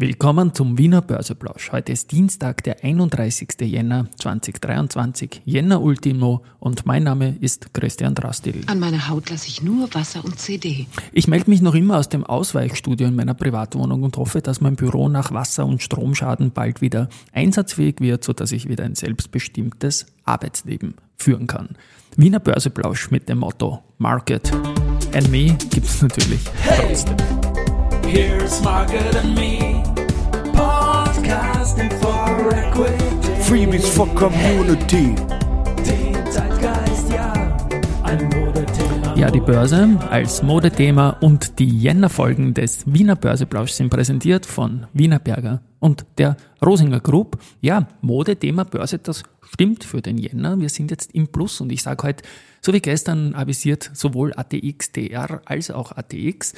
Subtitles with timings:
[0.00, 1.72] Willkommen zum Wiener Börseplausch.
[1.72, 3.48] Heute ist Dienstag, der 31.
[3.62, 8.62] Jänner 2023, Jänner Ultimo und mein Name ist Christian Drastil.
[8.68, 10.86] An meiner Haut lasse ich nur Wasser und CD.
[11.12, 14.76] Ich melde mich noch immer aus dem Ausweichstudio in meiner Privatwohnung und hoffe, dass mein
[14.76, 20.94] Büro nach Wasser- und Stromschaden bald wieder einsatzfähig wird, sodass ich wieder ein selbstbestimmtes Arbeitsleben
[21.16, 21.70] führen kann.
[22.16, 24.52] Wiener Börseplausch mit dem Motto Market
[25.12, 27.16] and Me gibt es natürlich trotzdem.
[28.06, 29.67] Here's Margaret and me.
[33.42, 35.14] Freebies for Community.
[39.14, 45.18] Ja, die Börse als Modethema und die Jänner-Folgen des Wiener Börseplausch sind präsentiert von Wiener
[45.18, 47.38] Berger und der Rosinger Group.
[47.60, 50.58] Ja, Modethema Börse, das stimmt für den Jänner.
[50.58, 52.24] Wir sind jetzt im Plus und ich sage heute,
[52.62, 56.54] so wie gestern avisiert, sowohl ATX, TR als auch ATX.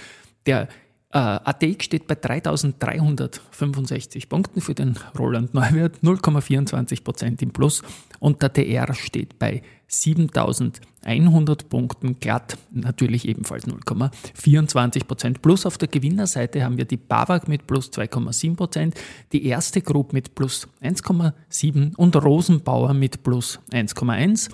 [0.47, 0.69] Der
[1.13, 7.83] äh, ATX steht bei 3.365 Punkten für den Roland Neuwert, 0,24% im Plus
[8.21, 15.67] und der TR steht bei 7.100 Punkten glatt, natürlich ebenfalls 0,24% plus.
[15.67, 18.95] Auf der Gewinnerseite haben wir die BAWAG mit plus 2,7%,
[19.33, 24.49] die erste Group mit plus 1,7% und Rosenbauer mit plus 1,1%.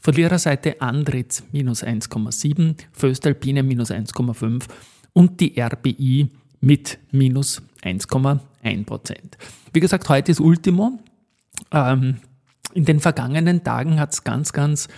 [0.00, 4.64] Verliererseite Andritz minus 1,7%, Föstalpine minus 1,5%
[5.12, 6.28] und die RBI
[6.60, 9.38] mit minus 1,1 Prozent.
[9.72, 10.98] Wie gesagt, heute ist Ultimo.
[11.72, 12.16] Ähm,
[12.74, 14.88] in den vergangenen Tagen hat es ganz, ganz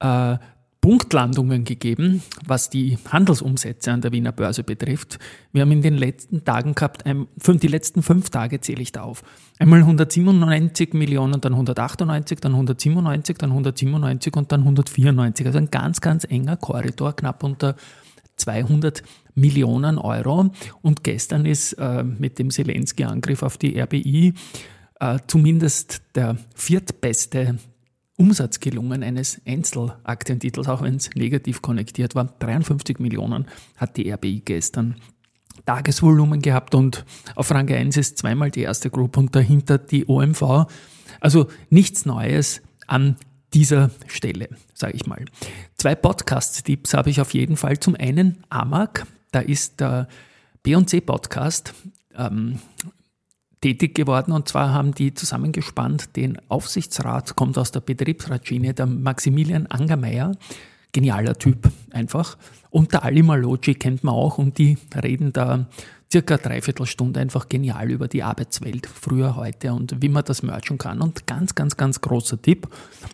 [0.00, 0.36] äh,
[0.82, 5.20] Punktlandungen gegeben, was die Handelsumsätze an der Wiener Börse betrifft.
[5.52, 9.22] Wir haben in den letzten Tagen gehabt, die letzten fünf Tage zähle ich da auf.
[9.60, 15.46] Einmal 197 Millionen, dann 198, dann 197, dann 197 und dann 194.
[15.46, 17.76] Also ein ganz, ganz enger Korridor, knapp unter
[18.36, 19.02] 200
[19.34, 20.50] Millionen Euro.
[20.82, 24.34] Und gestern ist äh, mit dem Zelensky-Angriff auf die RBI
[25.00, 27.58] äh, zumindest der viertbeste
[28.16, 32.26] Umsatz gelungen eines Einzelaktientitels, auch wenn es negativ konnektiert war.
[32.38, 33.46] 53 Millionen
[33.76, 34.96] hat die RBI gestern
[35.66, 40.66] Tagesvolumen gehabt und auf Rang 1 ist zweimal die erste Group und dahinter die OMV.
[41.20, 43.16] Also nichts Neues an
[43.54, 45.24] dieser Stelle, sage ich mal.
[45.76, 47.78] Zwei Podcast-Tipps habe ich auf jeden Fall.
[47.78, 50.08] Zum einen AMAG, da ist der
[50.62, 51.74] B&C Podcast
[52.16, 52.58] ähm,
[53.60, 59.66] tätig geworden und zwar haben die zusammengespannt den Aufsichtsrat, kommt aus der Betriebsratschiene, der Maximilian
[59.66, 60.36] Angermeier,
[60.92, 62.36] genialer Typ einfach.
[62.70, 65.66] Und der Ali Maloji kennt man auch und die reden da
[66.12, 70.76] circa dreiviertel Stunde einfach genial über die Arbeitswelt, früher, heute und wie man das merchen
[70.76, 71.00] kann.
[71.00, 72.68] Und ganz, ganz, ganz großer Tipp.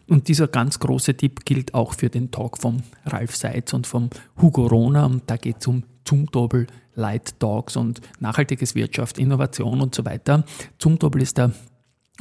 [0.09, 4.11] Und dieser ganz große Tipp gilt auch für den Talk vom Ralf Seitz und vom
[4.43, 5.07] Hugo Rona.
[5.07, 6.67] Und da geht es um Zumtobel,
[6.97, 10.45] Light Talks und nachhaltiges Wirtschaft, Innovation und so weiter.
[10.79, 11.53] Zumtobel ist da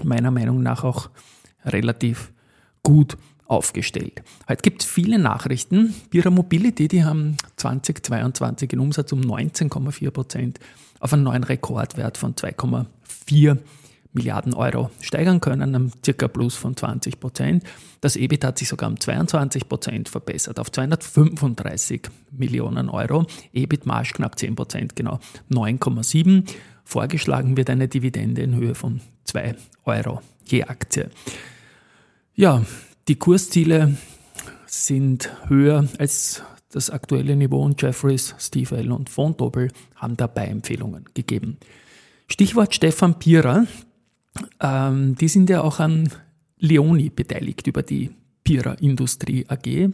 [0.04, 1.10] meiner Meinung nach auch
[1.66, 2.32] relativ
[2.84, 3.18] gut
[3.48, 4.22] aufgestellt.
[4.48, 5.94] Heute gibt es viele Nachrichten.
[6.10, 10.60] Bira Mobility, die haben 2022 den Umsatz um 19,4 Prozent
[11.00, 13.58] auf einen neuen Rekordwert von 2,4
[14.14, 17.64] Milliarden Euro steigern können, einem circa Plus von 20 Prozent.
[18.02, 23.28] Das EBIT hat sich sogar um 22 Prozent verbessert auf 235 Millionen Euro.
[23.54, 25.20] EBIT-Marge knapp 10 Prozent, genau
[25.52, 26.50] 9,7.
[26.84, 31.10] Vorgeschlagen wird eine Dividende in Höhe von 2 Euro je Aktie.
[32.36, 32.64] Ja,
[33.08, 33.96] die Kursziele
[34.66, 41.58] sind höher als das aktuelle Niveau und Jeffries, Stiefel und Fontobel haben dabei Empfehlungen gegeben.
[42.28, 43.66] Stichwort Stefan Pierer.
[44.60, 46.10] Ähm, die sind ja auch an
[46.60, 48.12] Leoni beteiligt über die
[48.44, 49.90] Pierer Industrie AG.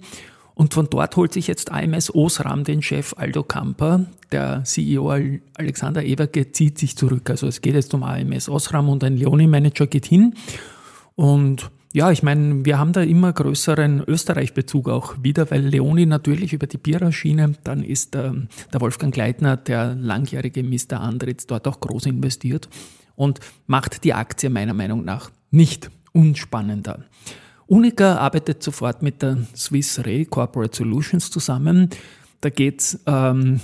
[0.55, 4.05] Und von dort holt sich jetzt AMS Osram den Chef Aldo Kamper.
[4.31, 5.09] Der CEO
[5.55, 7.29] Alexander Ewerke zieht sich zurück.
[7.29, 10.35] Also es geht jetzt um AMS Osram und ein Leoni-Manager geht hin.
[11.15, 16.51] Und ja, ich meine, wir haben da immer größeren Österreich-Bezug auch wieder, weil Leoni natürlich
[16.51, 18.33] über die Biererschiene, dann ist der,
[18.73, 20.99] der Wolfgang Gleitner, der langjährige Mr.
[20.99, 22.67] Andritz, dort auch groß investiert
[23.15, 27.05] und macht die Aktie meiner Meinung nach nicht unspannender.
[27.67, 31.91] Unica arbeitet sofort mit der Swiss Re Corporate Solutions zusammen.
[32.41, 33.61] Da geht's ähm,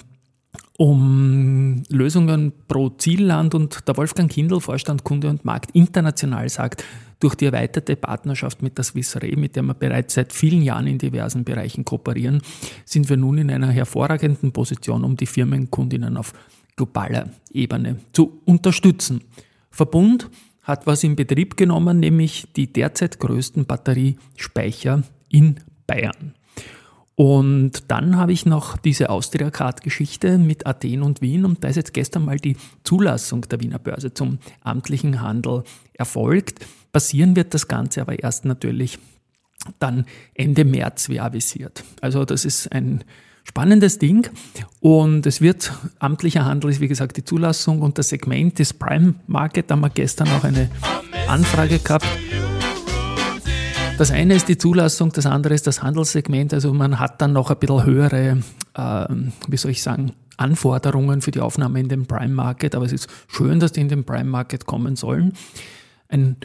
[0.77, 6.83] um Lösungen pro Zielland und der Wolfgang Kindl, Vorstand Kunde und Markt international, sagt,
[7.19, 10.87] durch die erweiterte Partnerschaft mit der Swiss Re, mit der wir bereits seit vielen Jahren
[10.87, 12.41] in diversen Bereichen kooperieren,
[12.85, 16.33] sind wir nun in einer hervorragenden Position, um die Firmenkundinnen auf
[16.75, 19.21] globaler Ebene zu unterstützen.
[19.69, 20.29] Verbund
[20.63, 26.33] hat was in Betrieb genommen, nämlich die derzeit größten Batteriespeicher in Bayern.
[27.15, 31.93] Und dann habe ich noch diese Austria-Card-Geschichte mit Athen und Wien und da ist jetzt
[31.93, 32.55] gestern mal die
[32.85, 35.63] Zulassung der Wiener Börse zum amtlichen Handel
[35.95, 36.65] erfolgt.
[36.91, 38.99] Passieren wird das Ganze aber erst natürlich
[39.79, 41.83] dann Ende März wie avisiert.
[42.01, 43.03] Also das ist ein
[43.43, 44.29] spannendes Ding
[44.79, 49.15] und es wird amtlicher Handel ist wie gesagt die Zulassung und das Segment des Prime
[49.27, 50.69] Market, da haben wir gestern auch eine
[51.27, 52.05] Anfrage gehabt
[53.99, 56.53] das eine ist die Zulassung, das andere ist das Handelssegment.
[56.53, 58.37] Also man hat dann noch ein bisschen höhere,
[58.73, 59.05] äh,
[59.49, 62.75] wie soll ich sagen, Anforderungen für die Aufnahme in den Prime Market.
[62.75, 65.33] Aber es ist schön, dass die in den Prime Market kommen sollen.
[66.07, 66.37] Eine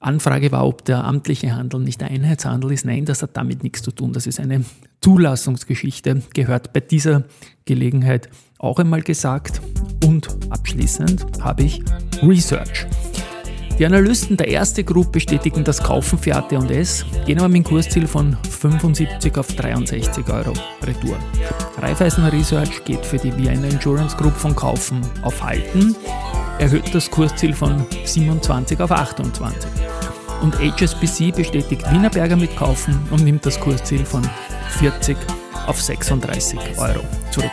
[0.00, 2.86] Anfrage war, ob der amtliche Handel nicht der Einheitshandel ist.
[2.86, 4.12] Nein, das hat damit nichts zu tun.
[4.12, 4.64] Das ist eine
[5.02, 7.24] Zulassungsgeschichte, gehört bei dieser
[7.66, 9.60] Gelegenheit auch einmal gesagt.
[10.04, 11.82] Und abschließend habe ich
[12.22, 12.86] Research.
[13.78, 18.06] Die Analysten der ersten Gruppe bestätigen das Kaufen für AT&S, gehen aber mit dem Kursziel
[18.06, 21.16] von 75 auf 63 Euro Retour.
[21.78, 25.96] Raiffeisen Research geht für die Vienna Insurance Group von Kaufen auf Halten,
[26.58, 29.89] erhöht das Kursziel von 27 auf 28.
[30.42, 34.22] Und HSBC bestätigt Wienerberger mit Kaufen und nimmt das Kursziel von
[34.78, 35.16] 40
[35.66, 37.50] auf 36 Euro zurück.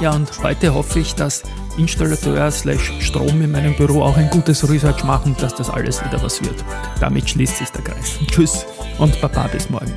[0.00, 1.42] Ja, und heute hoffe ich, dass
[1.76, 6.22] Installateur slash Strom in meinem Büro auch ein gutes Research machen, dass das alles wieder
[6.22, 6.64] was wird.
[7.00, 8.18] Damit schließt sich der Kreis.
[8.30, 8.64] Tschüss
[8.98, 9.92] und Baba bis morgen.